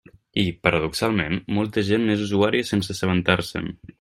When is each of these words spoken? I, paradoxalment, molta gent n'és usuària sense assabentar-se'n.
I, 0.43 0.45
paradoxalment, 0.67 1.37
molta 1.59 1.85
gent 1.91 2.07
n'és 2.09 2.25
usuària 2.29 2.69
sense 2.73 2.95
assabentar-se'n. 2.97 3.71